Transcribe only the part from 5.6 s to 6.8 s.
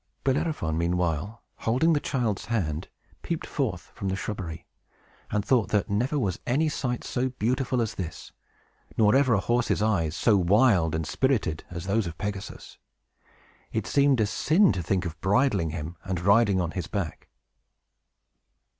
that never was any